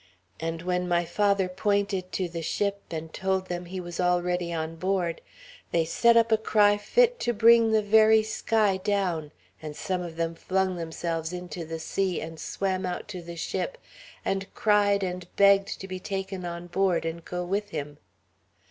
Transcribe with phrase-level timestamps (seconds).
[0.39, 4.75] And when my father pointed to the ship, and told them he was already on
[4.77, 5.21] board,
[5.69, 10.15] they set up a cry fit to bring the very sky down; and some of
[10.15, 13.77] them flung themselves into the sea, and swam out to the ship,
[14.25, 17.99] and cried and begged to be taken on board and go with him.